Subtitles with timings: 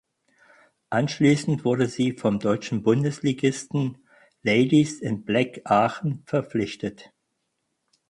[0.89, 3.99] Anschließend wurde sie vom deutschen Bundesligisten
[4.41, 7.11] Ladies in Black Aachen verpflichtet.